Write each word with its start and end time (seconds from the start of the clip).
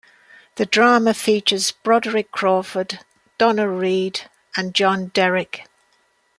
The 0.55 0.65
drama 0.65 1.13
features 1.13 1.69
Broderick 1.73 2.31
Crawford, 2.31 3.01
Donna 3.37 3.69
Reed 3.69 4.21
and 4.57 4.73
John 4.73 5.09
Derek. 5.09 5.67